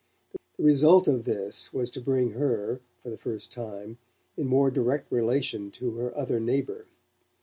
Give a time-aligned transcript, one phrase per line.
[0.57, 3.99] The result of this was to bring her, for the first time,
[4.35, 6.87] in more direct relation to her other neighbour.